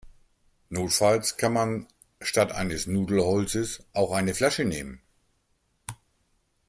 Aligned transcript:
Notfalls 0.69 1.37
kann 1.37 1.53
man 1.53 1.87
statt 2.23 2.51
eines 2.53 2.87
Nudelholzes 2.87 3.83
auch 3.93 4.13
eine 4.13 4.33
Flasche 4.33 4.65
nehmen. 4.65 4.99